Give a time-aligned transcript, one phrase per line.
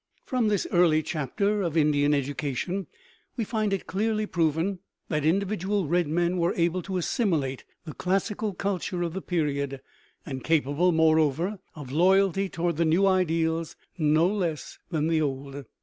[0.25, 2.87] From this early chapter of Indian education
[3.37, 8.51] we find it clearly proven that individual red men were able to assimilate the classical
[8.51, 9.79] culture of the period,
[10.25, 15.65] and capable, moreover, of loyalty toward the new ideals no less than the old.